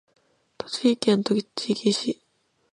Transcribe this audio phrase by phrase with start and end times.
[0.57, 2.23] 栃木県栃木市